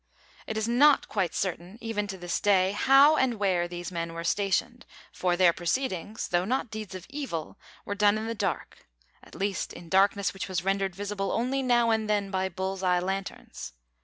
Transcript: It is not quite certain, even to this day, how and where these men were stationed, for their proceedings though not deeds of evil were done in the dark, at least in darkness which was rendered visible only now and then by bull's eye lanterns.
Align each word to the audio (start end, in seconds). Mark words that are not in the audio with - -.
It 0.47 0.57
is 0.57 0.67
not 0.67 1.07
quite 1.07 1.35
certain, 1.35 1.77
even 1.79 2.07
to 2.07 2.17
this 2.17 2.39
day, 2.39 2.71
how 2.71 3.17
and 3.17 3.35
where 3.35 3.67
these 3.67 3.91
men 3.91 4.15
were 4.15 4.23
stationed, 4.23 4.83
for 5.11 5.37
their 5.37 5.53
proceedings 5.53 6.29
though 6.29 6.43
not 6.43 6.71
deeds 6.71 6.95
of 6.95 7.05
evil 7.07 7.59
were 7.85 7.93
done 7.93 8.17
in 8.17 8.25
the 8.25 8.33
dark, 8.33 8.87
at 9.23 9.35
least 9.35 9.71
in 9.73 9.89
darkness 9.89 10.33
which 10.33 10.47
was 10.47 10.63
rendered 10.63 10.95
visible 10.95 11.31
only 11.31 11.61
now 11.61 11.91
and 11.91 12.09
then 12.09 12.31
by 12.31 12.49
bull's 12.49 12.81
eye 12.81 12.97
lanterns. 12.97 13.73